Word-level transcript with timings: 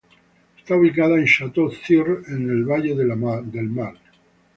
Está 0.57 0.75
ubicada 0.77 1.13
en 1.19 1.27
Château-Thierry 1.27 2.23
en 2.29 2.61
la 2.61 2.67
Valle 2.73 2.95
de 2.95 3.05
la 3.05 3.15
Marne. 3.15 3.99